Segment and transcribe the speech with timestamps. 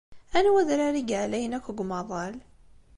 [0.37, 2.35] Anwa adrar i yeɛlayen akk deg umaḍal?